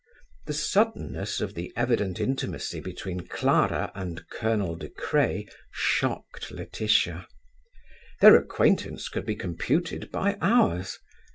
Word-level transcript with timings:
The 0.47 0.53
suddenness 0.53 1.41
of 1.41 1.53
the 1.53 1.71
evident 1.75 2.19
intimacy 2.19 2.79
between 2.79 3.19
Clara 3.27 3.91
and 3.93 4.27
Colonel 4.31 4.75
De 4.75 4.89
Craye 4.89 5.47
shocked 5.71 6.49
Laetitia; 6.49 7.27
their 8.19 8.35
acquaintance 8.35 9.09
could 9.09 9.27
be 9.27 9.35
computed 9.35 10.09
by 10.11 10.39
hours. 10.41 10.97